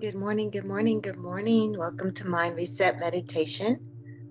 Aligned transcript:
good 0.00 0.14
morning, 0.14 0.48
good 0.48 0.64
morning, 0.64 1.00
good 1.00 1.16
morning. 1.16 1.76
Welcome 1.76 2.14
to 2.14 2.28
Mind 2.28 2.54
Reset 2.54 3.00
Meditation. 3.00 3.80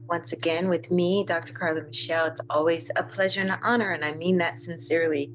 Once 0.08 0.31
again, 0.31 0.70
with 0.70 0.90
me, 0.90 1.26
Dr. 1.28 1.51
Carla 1.51 1.81
Michelle. 1.81 2.28
It's 2.28 2.40
always 2.49 2.90
a 2.96 3.04
pleasure 3.04 3.42
and 3.42 3.51
an 3.51 3.60
honor, 3.62 3.92
and 3.92 4.06
I 4.06 4.13
mean 4.13 4.38
that 4.38 4.62
sincerely, 4.62 5.33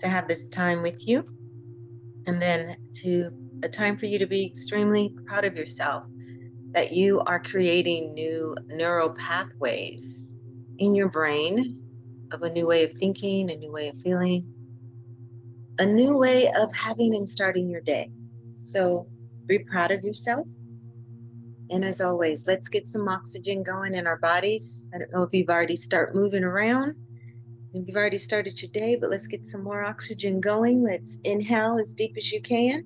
to 0.00 0.06
have 0.06 0.28
this 0.28 0.48
time 0.48 0.82
with 0.82 1.08
you. 1.08 1.24
And 2.26 2.42
then 2.42 2.76
to 2.96 3.30
a 3.62 3.70
time 3.70 3.96
for 3.96 4.04
you 4.04 4.18
to 4.18 4.26
be 4.26 4.44
extremely 4.44 5.14
proud 5.24 5.46
of 5.46 5.56
yourself 5.56 6.04
that 6.72 6.92
you 6.92 7.20
are 7.20 7.40
creating 7.40 8.12
new 8.12 8.54
neural 8.66 9.10
pathways 9.10 10.36
in 10.76 10.94
your 10.94 11.08
brain 11.08 11.82
of 12.32 12.42
a 12.42 12.50
new 12.50 12.66
way 12.66 12.84
of 12.84 12.92
thinking, 12.98 13.50
a 13.50 13.56
new 13.56 13.72
way 13.72 13.88
of 13.88 13.98
feeling, 14.02 14.44
a 15.78 15.86
new 15.86 16.18
way 16.18 16.52
of 16.52 16.70
having 16.74 17.14
and 17.16 17.30
starting 17.30 17.70
your 17.70 17.80
day. 17.80 18.12
So 18.58 19.06
be 19.50 19.58
proud 19.58 19.90
of 19.90 20.04
yourself. 20.04 20.46
And 21.70 21.84
as 21.84 22.00
always, 22.00 22.46
let's 22.46 22.68
get 22.68 22.88
some 22.88 23.08
oxygen 23.08 23.62
going 23.62 23.94
in 23.94 24.06
our 24.06 24.18
bodies. 24.18 24.90
I 24.94 24.98
don't 24.98 25.12
know 25.12 25.22
if 25.22 25.30
you've 25.32 25.48
already 25.48 25.76
started 25.76 26.14
moving 26.14 26.44
around. 26.44 26.94
If 27.72 27.86
you've 27.86 27.96
already 27.96 28.18
started 28.18 28.60
your 28.60 28.70
day, 28.72 28.96
but 29.00 29.10
let's 29.10 29.26
get 29.26 29.46
some 29.46 29.62
more 29.62 29.84
oxygen 29.84 30.40
going. 30.40 30.82
Let's 30.82 31.18
inhale 31.24 31.78
as 31.80 31.92
deep 31.94 32.16
as 32.16 32.32
you 32.32 32.40
can. 32.42 32.84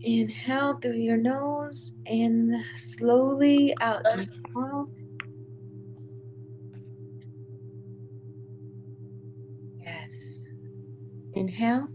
Inhale 0.00 0.74
through 0.74 0.98
your 0.98 1.16
nose 1.16 1.94
and 2.06 2.52
slowly 2.74 3.74
out 3.80 4.02
your 4.04 4.26
mouth. 4.52 4.90
Yes. 9.80 10.48
Inhale. 11.34 11.93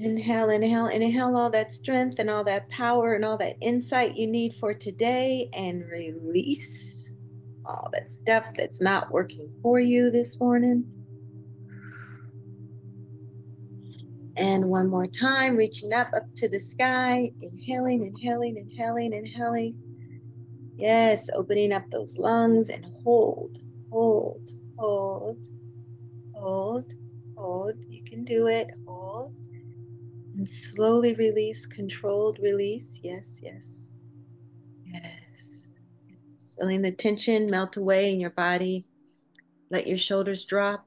Inhale, 0.00 0.50
inhale, 0.50 0.86
inhale 0.86 1.36
all 1.36 1.50
that 1.50 1.74
strength 1.74 2.20
and 2.20 2.30
all 2.30 2.44
that 2.44 2.68
power 2.70 3.14
and 3.14 3.24
all 3.24 3.36
that 3.38 3.56
insight 3.60 4.16
you 4.16 4.28
need 4.28 4.54
for 4.54 4.72
today 4.72 5.48
and 5.52 5.84
release 5.90 7.16
all 7.64 7.90
that 7.92 8.10
stuff 8.12 8.44
that's 8.56 8.80
not 8.80 9.10
working 9.10 9.50
for 9.60 9.80
you 9.80 10.10
this 10.10 10.38
morning. 10.38 10.84
And 14.36 14.70
one 14.70 14.88
more 14.88 15.08
time, 15.08 15.56
reaching 15.56 15.92
up, 15.92 16.08
up 16.14 16.32
to 16.36 16.48
the 16.48 16.60
sky, 16.60 17.32
inhaling, 17.40 18.04
inhaling, 18.04 18.56
inhaling, 18.56 19.12
inhaling. 19.12 19.74
Yes, 20.76 21.28
opening 21.34 21.72
up 21.72 21.90
those 21.90 22.18
lungs 22.18 22.68
and 22.68 22.86
hold, 23.02 23.58
hold, 23.90 24.48
hold, 24.78 25.38
hold, 26.34 26.94
hold. 27.36 27.74
You 27.88 28.00
can 28.04 28.24
do 28.24 28.46
it. 28.46 28.68
Hold. 28.86 29.32
And 30.38 30.48
slowly 30.48 31.14
release, 31.14 31.66
controlled 31.66 32.38
release. 32.38 33.00
Yes, 33.02 33.40
yes. 33.42 33.92
Yes. 34.86 35.66
yes. 36.08 36.54
Feeling 36.56 36.82
the 36.82 36.92
tension 36.92 37.50
melt 37.50 37.76
away 37.76 38.12
in 38.12 38.20
your 38.20 38.30
body. 38.30 38.86
Let 39.68 39.88
your 39.88 39.98
shoulders 39.98 40.44
drop. 40.44 40.86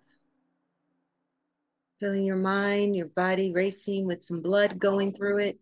Feeling 1.99 2.23
your 2.23 2.37
mind, 2.37 2.95
your 2.95 3.07
body 3.07 3.51
racing 3.51 4.07
with 4.07 4.23
some 4.23 4.41
blood 4.41 4.79
going 4.79 5.13
through 5.13 5.39
it. 5.39 5.59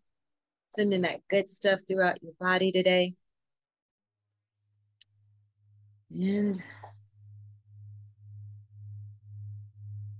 Sending 0.70 1.02
that 1.02 1.28
good 1.28 1.50
stuff 1.50 1.80
throughout 1.88 2.22
your 2.22 2.34
body 2.40 2.72
today. 2.72 3.16
And 6.12 6.64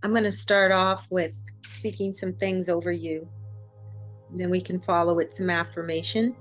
I'm 0.02 0.10
going 0.10 0.24
to 0.24 0.32
start 0.32 0.72
off 0.72 1.06
with 1.12 1.36
speaking 1.64 2.16
some 2.16 2.34
things 2.34 2.68
over 2.68 2.92
you. 2.92 3.30
Then 4.32 4.50
we 4.50 4.62
can 4.62 4.80
follow 4.80 5.16
with 5.16 5.34
some 5.34 5.50
affirmation. 5.50 6.36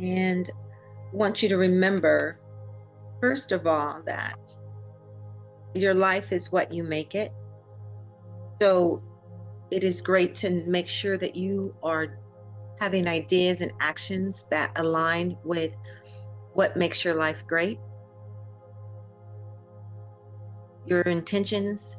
And 0.00 0.48
I 0.52 1.16
want 1.16 1.42
you 1.42 1.48
to 1.48 1.56
remember, 1.56 2.40
first 3.20 3.52
of 3.52 3.66
all, 3.66 4.02
that 4.06 4.56
your 5.74 5.94
life 5.94 6.32
is 6.32 6.50
what 6.50 6.72
you 6.72 6.82
make 6.82 7.14
it. 7.14 7.32
So 8.60 9.02
it 9.70 9.84
is 9.84 10.00
great 10.00 10.34
to 10.36 10.64
make 10.66 10.88
sure 10.88 11.16
that 11.18 11.36
you 11.36 11.74
are 11.82 12.18
having 12.80 13.06
ideas 13.08 13.60
and 13.60 13.72
actions 13.80 14.44
that 14.50 14.72
align 14.76 15.36
with 15.44 15.74
what 16.54 16.76
makes 16.76 17.04
your 17.04 17.14
life 17.14 17.46
great. 17.46 17.78
Your 20.86 21.02
intentions, 21.02 21.96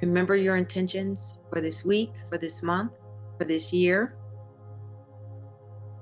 remember 0.00 0.36
your 0.36 0.56
intentions 0.56 1.38
for 1.50 1.60
this 1.60 1.84
week, 1.84 2.12
for 2.28 2.38
this 2.38 2.62
month, 2.62 2.92
for 3.38 3.44
this 3.44 3.72
year. 3.72 4.14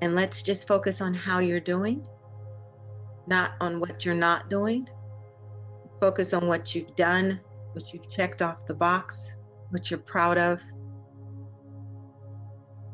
And 0.03 0.15
let's 0.15 0.43
just 0.43 0.69
focus 0.69 1.01
on 1.01 1.15
how 1.15 1.39
you're 1.39 1.61
doing, 1.61 2.07
not 3.27 3.53
on 3.61 3.81
what 3.81 4.05
you're 4.05 4.15
not 4.15 4.51
doing. 4.51 4.89
Focus 6.01 6.35
on 6.35 6.47
what 6.47 6.75
you've 6.75 6.95
done, 6.97 7.41
what 7.73 7.93
you've 7.93 8.11
checked 8.11 8.43
off 8.43 8.67
the 8.67 8.75
box, 8.75 9.37
what 9.71 9.91
you're 9.91 9.99
proud 9.99 10.37
of. 10.37 10.61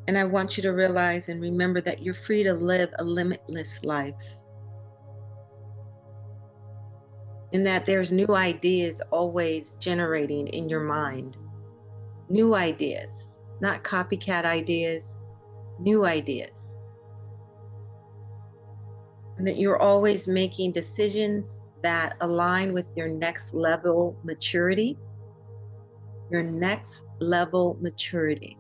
And 0.06 0.16
I 0.16 0.24
want 0.24 0.56
you 0.56 0.62
to 0.64 0.70
realize 0.70 1.28
and 1.28 1.40
remember 1.40 1.80
that 1.80 2.02
you're 2.02 2.14
free 2.14 2.42
to 2.42 2.54
live 2.54 2.90
a 2.98 3.04
limitless 3.04 3.82
life. 3.84 4.14
And 7.52 7.66
that 7.66 7.84
there's 7.84 8.12
new 8.12 8.34
ideas 8.34 9.02
always 9.10 9.76
generating 9.76 10.46
in 10.48 10.68
your 10.68 10.80
mind. 10.80 11.36
New 12.28 12.54
ideas, 12.54 13.38
not 13.60 13.84
copycat 13.84 14.44
ideas, 14.44 15.18
new 15.78 16.06
ideas. 16.06 16.78
And 19.36 19.46
that 19.46 19.58
you're 19.58 19.80
always 19.80 20.26
making 20.28 20.72
decisions 20.72 21.62
that 21.82 22.16
align 22.20 22.72
with 22.72 22.86
your 22.96 23.08
next 23.08 23.54
level 23.54 24.16
maturity. 24.22 24.98
Your 26.30 26.42
next 26.42 27.04
level 27.19 27.76
maturity. 27.80 28.56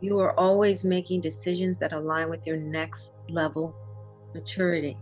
You 0.00 0.18
are 0.18 0.38
always 0.38 0.84
making 0.84 1.20
decisions 1.20 1.78
that 1.78 1.92
align 1.92 2.28
with 2.28 2.46
your 2.46 2.56
next 2.56 3.12
level 3.28 3.74
maturity. 4.34 4.96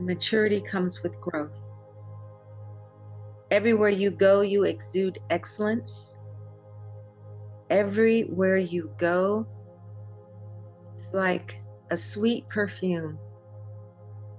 Maturity 0.00 0.62
comes 0.62 1.02
with 1.02 1.20
growth. 1.20 1.60
Everywhere 3.50 3.90
you 3.90 4.10
go, 4.10 4.40
you 4.40 4.64
exude 4.64 5.18
excellence. 5.28 6.18
Everywhere 7.68 8.56
you 8.56 8.90
go, 8.96 9.46
it's 10.96 11.12
like 11.12 11.60
a 11.90 11.96
sweet 11.96 12.48
perfume 12.48 13.18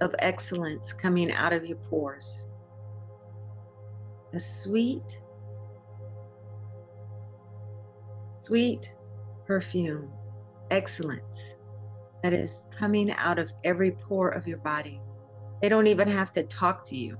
of 0.01 0.15
excellence 0.19 0.93
coming 0.93 1.31
out 1.31 1.53
of 1.53 1.65
your 1.65 1.77
pores. 1.77 2.47
A 4.33 4.39
sweet, 4.39 5.21
sweet 8.39 8.95
perfume, 9.45 10.11
excellence 10.71 11.55
that 12.23 12.33
is 12.33 12.67
coming 12.71 13.11
out 13.11 13.37
of 13.37 13.53
every 13.63 13.91
pore 13.91 14.29
of 14.29 14.47
your 14.47 14.57
body. 14.59 14.99
They 15.61 15.69
don't 15.69 15.87
even 15.87 16.07
have 16.07 16.31
to 16.33 16.43
talk 16.43 16.83
to 16.85 16.95
you. 16.95 17.17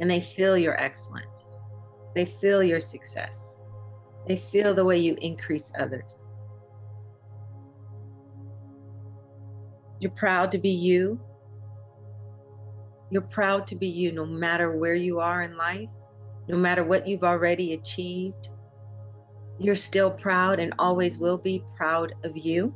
And 0.00 0.10
they 0.10 0.20
feel 0.20 0.56
your 0.56 0.78
excellence. 0.80 1.62
They 2.14 2.24
feel 2.24 2.62
your 2.62 2.80
success. 2.80 3.62
They 4.26 4.36
feel 4.36 4.74
the 4.74 4.84
way 4.84 4.98
you 4.98 5.16
increase 5.20 5.72
others. 5.78 6.32
You're 10.00 10.12
proud 10.12 10.52
to 10.52 10.58
be 10.58 10.70
you. 10.70 11.20
You're 13.10 13.22
proud 13.22 13.66
to 13.68 13.74
be 13.74 13.88
you 13.88 14.12
no 14.12 14.26
matter 14.26 14.76
where 14.76 14.94
you 14.94 15.18
are 15.18 15.42
in 15.42 15.56
life, 15.56 15.90
no 16.46 16.56
matter 16.56 16.84
what 16.84 17.06
you've 17.06 17.24
already 17.24 17.72
achieved. 17.72 18.50
You're 19.58 19.74
still 19.74 20.10
proud 20.10 20.60
and 20.60 20.74
always 20.78 21.18
will 21.18 21.38
be 21.38 21.64
proud 21.74 22.14
of 22.22 22.36
you. 22.36 22.74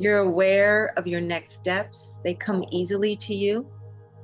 You're 0.00 0.18
aware 0.18 0.92
of 0.96 1.06
your 1.06 1.20
next 1.20 1.52
steps, 1.52 2.18
they 2.24 2.34
come 2.34 2.64
easily 2.72 3.14
to 3.16 3.34
you. 3.34 3.70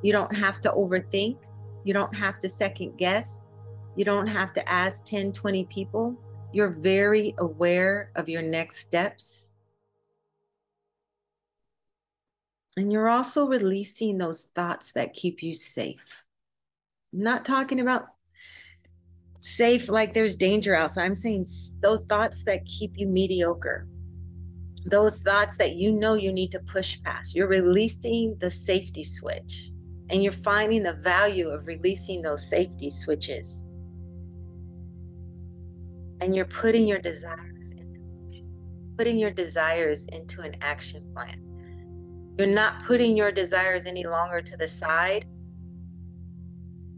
You 0.02 0.12
don't 0.12 0.34
have 0.34 0.60
to 0.62 0.70
overthink, 0.70 1.38
you 1.84 1.94
don't 1.94 2.14
have 2.16 2.40
to 2.40 2.48
second 2.48 2.96
guess, 2.96 3.42
you 3.94 4.04
don't 4.04 4.26
have 4.26 4.52
to 4.54 4.68
ask 4.68 5.04
10, 5.04 5.32
20 5.32 5.64
people. 5.66 6.16
You're 6.52 6.70
very 6.70 7.34
aware 7.38 8.10
of 8.16 8.28
your 8.28 8.42
next 8.42 8.78
steps 8.78 9.52
And 12.76 12.92
you're 12.92 13.08
also 13.08 13.46
releasing 13.46 14.18
those 14.18 14.44
thoughts 14.54 14.92
that 14.92 15.14
keep 15.14 15.42
you 15.42 15.54
safe. 15.54 16.24
I'm 17.12 17.22
not 17.22 17.44
talking 17.44 17.80
about 17.80 18.08
safe 19.40 19.88
like 19.88 20.12
there's 20.12 20.36
danger 20.36 20.74
outside. 20.74 21.04
I'm 21.04 21.14
saying 21.14 21.46
those 21.80 22.02
thoughts 22.02 22.44
that 22.44 22.66
keep 22.66 22.98
you 22.98 23.06
mediocre, 23.06 23.88
those 24.86 25.20
thoughts 25.20 25.56
that 25.56 25.74
you 25.74 25.92
know 25.92 26.14
you 26.14 26.32
need 26.32 26.52
to 26.52 26.60
push 26.60 27.00
past. 27.02 27.34
You're 27.34 27.48
releasing 27.48 28.36
the 28.38 28.50
safety 28.50 29.02
switch 29.02 29.70
and 30.10 30.22
you're 30.22 30.32
finding 30.32 30.84
the 30.84 30.92
value 30.94 31.48
of 31.48 31.66
releasing 31.66 32.22
those 32.22 32.48
safety 32.48 32.90
switches. 32.90 33.64
And 36.20 36.34
you're 36.34 36.46
putting 36.46 36.86
your 36.86 37.00
desires 37.00 37.72
into, 37.72 38.44
putting 38.96 39.18
your 39.18 39.32
desires 39.32 40.04
into 40.12 40.42
an 40.42 40.56
action 40.60 41.04
plan. 41.12 41.42
You're 42.38 42.46
not 42.46 42.84
putting 42.84 43.16
your 43.16 43.32
desires 43.32 43.86
any 43.86 44.06
longer 44.06 44.40
to 44.40 44.56
the 44.56 44.68
side 44.68 45.26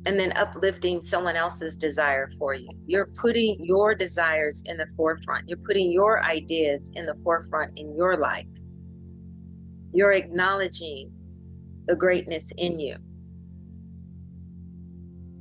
and 0.08 0.18
then 0.18 0.32
uplifting 0.36 1.04
someone 1.04 1.36
else's 1.36 1.76
desire 1.76 2.30
for 2.38 2.54
you. 2.54 2.70
You're 2.86 3.10
putting 3.14 3.62
your 3.62 3.94
desires 3.94 4.62
in 4.64 4.78
the 4.78 4.86
forefront. 4.96 5.46
You're 5.46 5.58
putting 5.58 5.92
your 5.92 6.24
ideas 6.24 6.90
in 6.94 7.04
the 7.04 7.14
forefront 7.22 7.78
in 7.78 7.94
your 7.94 8.16
life. 8.16 8.46
You're 9.92 10.12
acknowledging 10.12 11.12
the 11.84 11.94
greatness 11.94 12.50
in 12.56 12.80
you. 12.80 12.96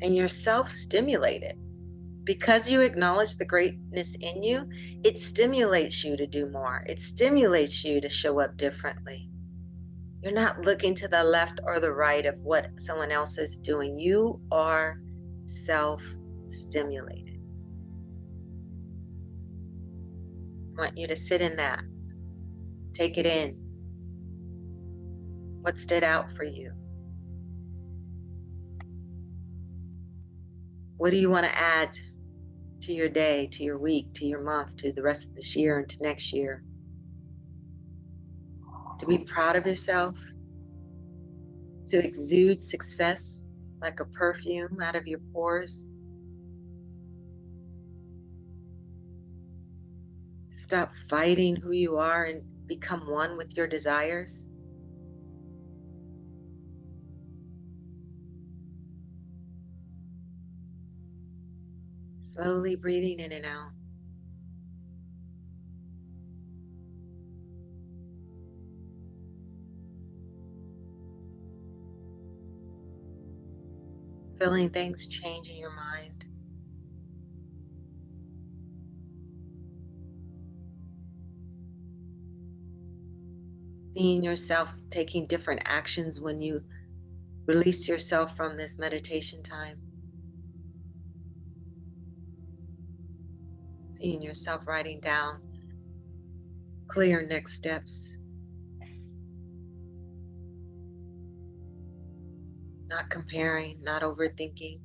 And 0.01 0.13
you're 0.13 0.27
self 0.27 0.69
stimulated. 0.69 1.57
Because 2.25 2.67
you 2.67 2.81
acknowledge 2.81 3.37
the 3.37 3.45
greatness 3.45 4.17
in 4.19 4.43
you, 4.43 4.67
it 5.05 5.17
stimulates 5.17 6.03
you 6.03 6.17
to 6.17 6.27
do 6.27 6.49
more. 6.49 6.83
It 6.87 6.99
stimulates 6.99 7.85
you 7.85 8.01
to 8.01 8.09
show 8.09 8.41
up 8.41 8.57
differently. 8.57 9.29
You're 10.27 10.35
not 10.35 10.65
looking 10.65 10.94
to 10.95 11.07
the 11.07 11.24
left 11.24 11.62
or 11.63 11.79
the 11.79 11.94
right 11.94 12.25
of 12.25 12.35
what 12.39 12.81
someone 12.81 13.13
else 13.13 13.38
is 13.38 13.57
doing. 13.57 13.97
You 13.97 14.41
are 14.51 15.00
self 15.45 16.03
stimulated. 16.50 17.39
I 20.77 20.81
want 20.81 20.97
you 20.97 21.07
to 21.07 21.15
sit 21.15 21.39
in 21.39 21.56
that, 21.56 21.81
take 22.94 23.18
it 23.18 23.25
in. 23.25 23.56
What 25.62 25.79
stood 25.79 26.03
out 26.03 26.29
for 26.33 26.44
you? 26.44 26.74
What 30.97 31.12
do 31.12 31.18
you 31.18 31.29
want 31.29 31.45
to 31.45 31.57
add 31.57 31.97
to 32.81 32.91
your 32.91 33.07
day, 33.07 33.47
to 33.53 33.63
your 33.63 33.77
week, 33.77 34.07
to 34.15 34.25
your 34.25 34.41
month, 34.41 34.75
to 34.77 34.91
the 34.91 35.03
rest 35.03 35.24
of 35.24 35.35
this 35.35 35.56
year, 35.56 35.79
and 35.79 35.88
to 35.88 36.03
next 36.03 36.33
year? 36.33 36.65
To 38.99 39.05
be 39.05 39.19
proud 39.19 39.55
of 39.55 39.65
yourself, 39.65 40.17
to 41.88 42.03
exude 42.03 42.63
success 42.63 43.45
like 43.81 43.99
a 43.99 44.05
perfume 44.05 44.77
out 44.81 44.95
of 44.95 45.07
your 45.07 45.19
pores. 45.31 45.88
To 50.51 50.57
stop 50.57 50.95
fighting 51.09 51.55
who 51.55 51.71
you 51.71 51.97
are 51.97 52.25
and 52.25 52.41
become 52.67 53.09
one 53.09 53.38
with 53.38 53.55
your 53.55 53.67
desires. 53.67 54.47
Slowly 62.19 62.75
breathing 62.75 63.19
in 63.19 63.31
and 63.31 63.45
out. 63.45 63.71
Feeling 74.39 74.69
things 74.69 75.07
change 75.07 75.50
in 75.50 75.57
your 75.57 75.72
mind. 75.72 76.25
Seeing 83.95 84.24
yourself 84.24 84.74
taking 84.92 85.25
different 85.25 85.62
actions 85.66 86.22
when 86.22 86.39
you 86.39 86.63
release 87.48 87.88
yourself 87.88 88.38
from 88.38 88.57
this 88.57 88.78
meditation 88.78 89.42
time. 89.42 89.80
Seeing 93.94 94.22
yourself 94.22 94.68
writing 94.68 95.00
down 95.00 95.42
clear 96.88 97.25
next 97.28 97.56
steps 97.56 98.18
not 102.97 103.09
comparing, 103.11 103.81
not 103.83 104.01
overthinking. 104.01 104.79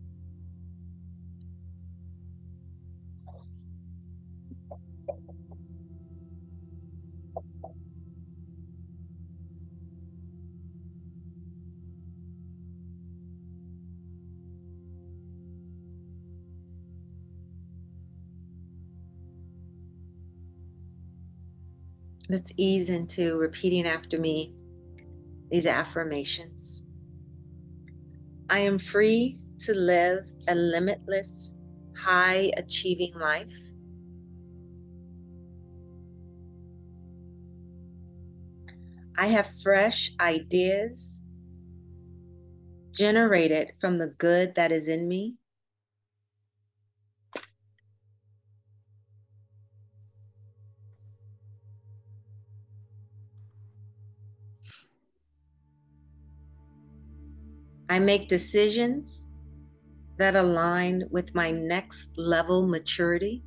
Let's 22.28 22.52
ease 22.56 22.90
into 22.90 23.36
repeating 23.38 23.86
after 23.86 24.18
me 24.18 24.54
these 25.50 25.66
affirmations. 25.66 26.81
I 28.52 28.58
am 28.58 28.78
free 28.78 29.38
to 29.60 29.72
live 29.72 30.26
a 30.46 30.54
limitless, 30.54 31.54
high 31.96 32.52
achieving 32.58 33.14
life. 33.18 33.46
I 39.16 39.28
have 39.28 39.46
fresh 39.62 40.12
ideas 40.20 41.22
generated 42.94 43.72
from 43.80 43.96
the 43.96 44.08
good 44.18 44.54
that 44.56 44.70
is 44.70 44.86
in 44.86 45.08
me. 45.08 45.36
I 57.92 57.98
make 57.98 58.26
decisions 58.26 59.28
that 60.16 60.34
align 60.34 61.04
with 61.10 61.34
my 61.34 61.50
next 61.50 62.08
level 62.16 62.66
maturity. 62.66 63.42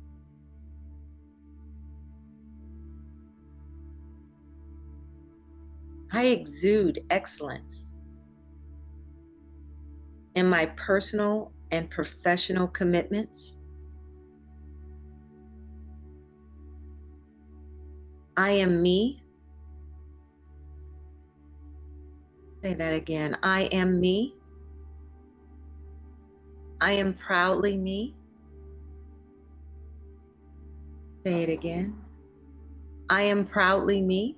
I 6.12 6.26
exude 6.26 7.04
excellence 7.10 7.92
in 10.36 10.48
my 10.48 10.66
personal 10.76 11.50
and 11.72 11.90
professional 11.90 12.68
commitments. 12.68 13.58
I 18.36 18.50
am 18.50 18.80
me 18.80 19.25
Say 22.66 22.74
that 22.74 22.94
again. 22.94 23.36
I 23.44 23.68
am 23.70 24.00
me. 24.00 24.34
I 26.80 26.90
am 26.94 27.14
proudly 27.14 27.76
me. 27.76 28.16
Say 31.24 31.44
it 31.44 31.48
again. 31.48 31.96
I 33.08 33.22
am 33.22 33.46
proudly 33.46 34.02
me. 34.02 34.36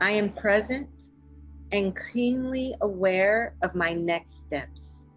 I 0.00 0.12
am 0.12 0.32
present 0.32 1.08
and 1.72 1.98
keenly 2.12 2.72
aware 2.82 3.56
of 3.64 3.74
my 3.74 3.94
next 3.94 4.42
steps. 4.42 5.16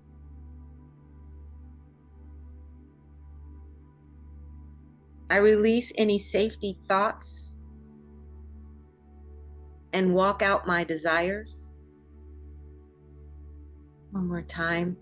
I 5.30 5.38
release 5.38 5.94
any 6.00 6.18
safety 6.18 6.80
thoughts 6.88 7.59
and 9.94 10.14
walk 10.14 10.42
out 10.42 10.68
my 10.68 10.84
desires. 10.84 11.72
One 14.12 14.28
more 14.28 14.42
time. 14.42 14.98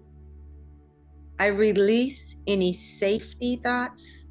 I 1.40 1.48
release 1.48 2.36
any 2.48 2.74
safety 2.74 3.58
thoughts 3.64 4.28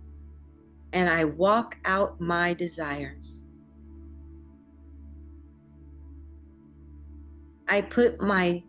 and 0.92 1.08
I 1.08 1.24
walk 1.24 1.76
out 1.84 2.20
my 2.20 2.54
desires. 2.54 3.46
I 7.68 7.80
put 7.80 8.20
my 8.20 8.62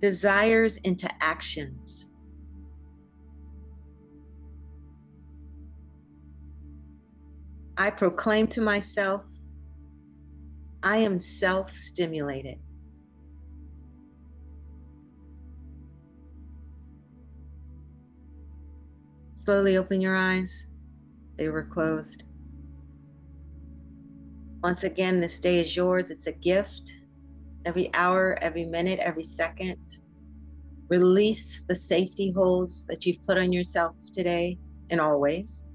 desires 0.00 0.78
into 0.78 1.08
actions. 1.22 2.10
I 7.76 7.90
proclaim 7.90 8.46
to 8.48 8.60
myself 8.60 9.29
I 10.82 10.96
am 10.98 11.18
self 11.18 11.74
stimulated. 11.74 12.58
Slowly 19.34 19.76
open 19.76 20.00
your 20.00 20.16
eyes. 20.16 20.68
they 21.36 21.48
were 21.48 21.64
closed. 21.64 22.24
Once 24.62 24.84
again, 24.84 25.20
this 25.20 25.40
day 25.40 25.58
is 25.58 25.74
yours. 25.74 26.10
It's 26.10 26.26
a 26.26 26.32
gift. 26.32 26.92
Every 27.64 27.90
hour, 27.94 28.38
every 28.42 28.64
minute, 28.66 28.98
every 29.00 29.22
second. 29.22 29.78
Release 30.88 31.62
the 31.62 31.74
safety 31.74 32.32
holds 32.32 32.84
that 32.86 33.06
you've 33.06 33.22
put 33.24 33.38
on 33.38 33.52
yourself 33.52 33.96
today 34.12 34.58
and 34.90 35.00
always. 35.00 35.66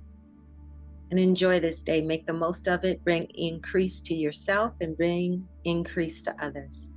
And 1.12 1.20
enjoy 1.20 1.60
this 1.60 1.82
day. 1.84 2.02
Make 2.02 2.26
the 2.26 2.34
most 2.34 2.68
of 2.68 2.84
it. 2.84 3.04
Bring 3.04 3.26
increase 3.36 4.02
to 4.02 4.16
yourself 4.16 4.74
and 4.82 4.98
bring 4.98 5.48
increase 5.64 6.24
to 6.24 6.36
others. 6.44 6.90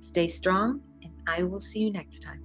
Stay 0.00 0.28
strong, 0.28 0.80
and 1.02 1.12
I 1.26 1.42
will 1.42 1.60
see 1.60 1.80
you 1.80 1.90
next 1.90 2.20
time. 2.20 2.42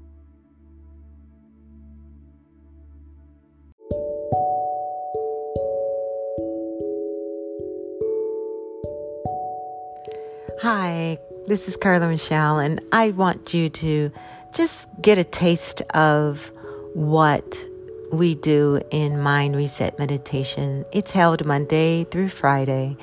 Hi, 10.62 11.18
this 11.48 11.68
is 11.68 11.76
Carla 11.76 12.08
Michelle, 12.08 12.60
and 12.60 12.82
I 12.92 13.12
want 13.12 13.54
you 13.54 13.70
to 13.70 14.12
just 14.54 14.90
get 15.02 15.18
a 15.18 15.24
taste 15.24 15.82
of 15.94 16.52
what 16.94 17.66
we 18.12 18.36
do 18.36 18.82
in 18.92 19.22
Mind 19.22 19.56
Reset 19.56 19.98
Meditation. 19.98 20.86
It's 20.92 21.12
held 21.12 21.46
Monday 21.46 22.04
through 22.06 22.30
Friday, 22.30 22.98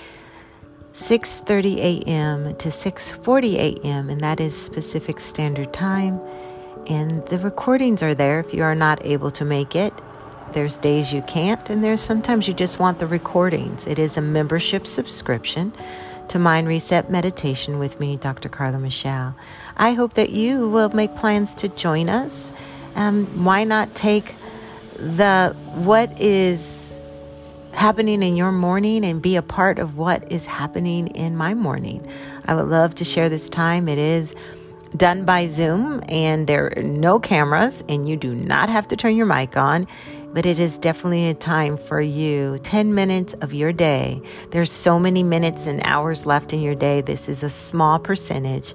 6:30 0.92 1.78
a.m. 1.78 2.54
to 2.56 2.68
6:40 2.68 3.54
a.m., 3.54 4.10
and 4.10 4.20
that 4.20 4.38
is 4.40 4.68
Pacific 4.68 5.18
Standard 5.18 5.72
Time. 5.72 6.20
And 6.86 7.26
the 7.26 7.38
recordings 7.38 8.02
are 8.02 8.14
there 8.14 8.40
if 8.40 8.52
you 8.52 8.62
are 8.62 8.74
not 8.74 9.04
able 9.04 9.30
to 9.32 9.44
make 9.44 9.74
it. 9.74 9.94
There's 10.52 10.78
days 10.78 11.12
you 11.12 11.22
can't, 11.22 11.68
and 11.70 11.82
there's 11.82 12.00
sometimes 12.00 12.46
you 12.46 12.54
just 12.54 12.78
want 12.78 12.98
the 12.98 13.06
recordings. 13.06 13.86
It 13.86 13.98
is 13.98 14.16
a 14.16 14.22
membership 14.22 14.86
subscription 14.86 15.72
to 16.28 16.38
Mind 16.38 16.68
Reset 16.68 17.10
Meditation 17.10 17.78
with 17.78 17.98
me, 17.98 18.16
Dr. 18.16 18.50
Carla 18.50 18.78
Michelle. 18.78 19.34
I 19.76 19.92
hope 19.92 20.14
that 20.14 20.30
you 20.30 20.68
will 20.68 20.90
make 20.90 21.14
plans 21.16 21.54
to 21.54 21.68
join 21.68 22.10
us. 22.10 22.52
Um, 22.94 23.26
why 23.44 23.64
not 23.64 23.94
take 23.94 24.34
the 24.98 25.54
what 25.74 26.20
is 26.20 26.98
happening 27.72 28.22
in 28.22 28.36
your 28.36 28.52
morning 28.52 29.04
and 29.04 29.22
be 29.22 29.36
a 29.36 29.42
part 29.42 29.78
of 29.78 29.96
what 29.96 30.30
is 30.30 30.44
happening 30.44 31.08
in 31.08 31.36
my 31.36 31.54
morning? 31.54 32.06
I 32.46 32.54
would 32.54 32.68
love 32.68 32.94
to 32.96 33.04
share 33.04 33.28
this 33.28 33.48
time. 33.48 33.88
It 33.88 33.98
is 33.98 34.34
done 34.96 35.24
by 35.24 35.46
Zoom, 35.46 36.02
and 36.08 36.46
there 36.46 36.72
are 36.76 36.82
no 36.82 37.20
cameras, 37.20 37.84
and 37.88 38.08
you 38.08 38.16
do 38.16 38.34
not 38.34 38.68
have 38.68 38.88
to 38.88 38.96
turn 38.96 39.16
your 39.16 39.26
mic 39.26 39.56
on 39.56 39.86
but 40.32 40.44
it 40.44 40.58
is 40.58 40.76
definitely 40.76 41.28
a 41.28 41.34
time 41.34 41.76
for 41.76 42.00
you 42.00 42.58
10 42.62 42.94
minutes 42.94 43.34
of 43.34 43.54
your 43.54 43.72
day 43.72 44.20
there's 44.50 44.70
so 44.70 44.98
many 44.98 45.22
minutes 45.22 45.66
and 45.66 45.80
hours 45.84 46.26
left 46.26 46.52
in 46.52 46.60
your 46.60 46.74
day 46.74 47.00
this 47.00 47.28
is 47.28 47.42
a 47.42 47.50
small 47.50 47.98
percentage 47.98 48.74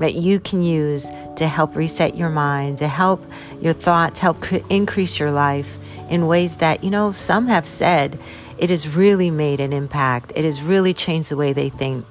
that 0.00 0.14
you 0.14 0.40
can 0.40 0.62
use 0.62 1.08
to 1.36 1.46
help 1.46 1.74
reset 1.76 2.16
your 2.16 2.30
mind 2.30 2.78
to 2.78 2.88
help 2.88 3.24
your 3.62 3.72
thoughts 3.72 4.18
help 4.18 4.40
cr- 4.40 4.56
increase 4.68 5.18
your 5.18 5.30
life 5.30 5.78
in 6.10 6.26
ways 6.26 6.56
that 6.56 6.82
you 6.84 6.90
know 6.90 7.12
some 7.12 7.46
have 7.46 7.66
said 7.66 8.18
it 8.60 8.68
has 8.68 8.86
really 8.86 9.30
made 9.30 9.58
an 9.58 9.72
impact. 9.72 10.32
It 10.36 10.44
has 10.44 10.62
really 10.62 10.92
changed 10.92 11.30
the 11.30 11.36
way 11.36 11.54
they 11.54 11.70
think. 11.70 12.04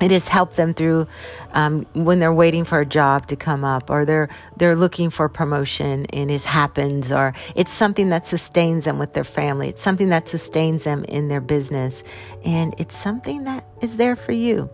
It 0.00 0.10
has 0.10 0.26
helped 0.26 0.56
them 0.56 0.72
through 0.74 1.06
um, 1.52 1.86
when 1.92 2.20
they're 2.20 2.32
waiting 2.32 2.64
for 2.64 2.80
a 2.80 2.86
job 2.86 3.26
to 3.28 3.36
come 3.36 3.64
up 3.64 3.90
or 3.90 4.04
they're 4.04 4.28
they're 4.56 4.76
looking 4.76 5.10
for 5.10 5.28
promotion 5.28 6.06
and 6.06 6.30
it 6.30 6.42
happens 6.42 7.12
or 7.12 7.34
it's 7.54 7.70
something 7.70 8.08
that 8.08 8.26
sustains 8.26 8.86
them 8.86 8.98
with 8.98 9.12
their 9.12 9.24
family. 9.24 9.68
It's 9.68 9.82
something 9.82 10.08
that 10.08 10.26
sustains 10.26 10.84
them 10.84 11.04
in 11.04 11.28
their 11.28 11.40
business. 11.40 12.02
And 12.44 12.74
it's 12.78 12.96
something 12.96 13.44
that 13.44 13.66
is 13.82 13.98
there 13.98 14.16
for 14.16 14.32
you 14.32 14.68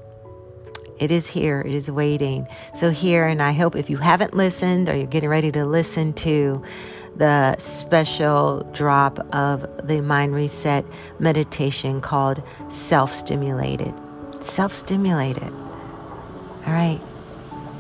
it 1.01 1.11
is 1.11 1.27
here 1.27 1.61
it 1.61 1.73
is 1.73 1.91
waiting 1.91 2.47
so 2.75 2.91
here 2.91 3.25
and 3.25 3.43
i 3.43 3.53
hope 3.53 3.75
if 3.75 3.91
you 3.91 3.97
haven't 3.97 4.35
listened 4.35 4.89
or 4.89 4.97
you're 4.97 5.07
getting 5.07 5.29
ready 5.29 5.51
to 5.51 5.65
listen 5.65 6.13
to 6.13 6.63
the 7.17 7.57
special 7.57 8.61
drop 8.73 9.19
of 9.35 9.67
the 9.87 10.01
mind 10.01 10.35
reset 10.35 10.85
meditation 11.19 12.01
called 12.01 12.43
self 12.69 13.13
stimulated 13.13 13.93
self 14.43 14.75
stimulated. 14.75 15.53
All 16.67 16.73
right. 16.73 17.01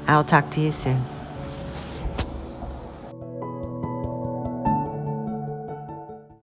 I'll 0.06 0.24
talk 0.24 0.50
to 0.52 0.60
you 0.60 0.72
soon. 0.72 1.04